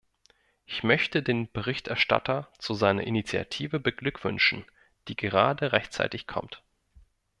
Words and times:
Ich 0.65 0.81
möchte 0.81 1.21
den 1.21 1.51
Berichterstatter 1.51 2.51
zu 2.57 2.73
seiner 2.73 3.03
Initiative 3.03 3.79
beglückwünschen, 3.79 4.65
die 5.07 5.15
gerade 5.15 5.73
rechtzeitig 5.73 6.25
kommt. 6.25 6.63